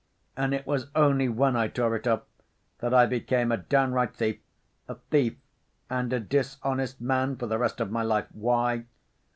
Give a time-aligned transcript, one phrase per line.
[0.35, 2.23] And it was only when I tore it off
[2.79, 4.39] that I became a downright thief,
[4.87, 5.35] a thief
[5.91, 8.25] and a dishonest man for the rest of my life.
[8.31, 8.85] Why?